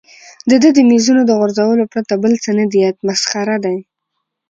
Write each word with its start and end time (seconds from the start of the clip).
د 0.49 0.51
ده 0.61 0.69
د 0.77 0.79
مېزونو 0.89 1.21
د 1.25 1.31
غورځولو 1.39 1.83
پرته 1.93 2.13
بل 2.23 2.33
څه 2.43 2.49
نه 2.59 2.65
دي 2.71 2.79
یاد، 2.85 2.97
مسخره 3.07 3.55
دی. 3.65 3.77